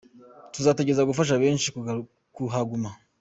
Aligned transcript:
Tuzagerageza 0.53 1.07
gufasha 1.09 1.33
benshi 1.43 1.67
kuhaguma. 2.35 2.89